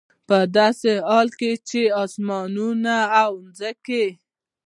په 0.27 0.37
داسي 0.55 0.93
حال 1.09 1.27
كي 1.39 1.51
چي 1.69 1.81
د 1.89 1.93
آسمانونو 2.03 2.97
او 3.21 3.31
زمكي 3.59 4.05